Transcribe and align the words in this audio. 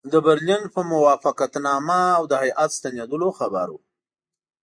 د 0.11 0.13
برلین 0.27 0.63
په 0.73 0.81
موافقتنامه 0.91 1.99
او 2.17 2.23
د 2.31 2.33
هیات 2.43 2.69
ستنېدلو 2.77 3.29
خبر 3.39 3.67
وو. 3.71 3.79